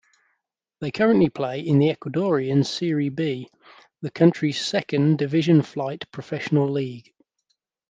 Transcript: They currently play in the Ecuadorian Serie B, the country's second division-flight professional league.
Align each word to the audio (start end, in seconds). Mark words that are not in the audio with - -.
They 0.79 0.89
currently 0.89 1.29
play 1.29 1.59
in 1.61 1.77
the 1.77 1.95
Ecuadorian 1.95 2.65
Serie 2.65 3.09
B, 3.09 3.51
the 4.01 4.09
country's 4.09 4.59
second 4.59 5.19
division-flight 5.19 6.11
professional 6.11 6.67
league. 6.67 7.13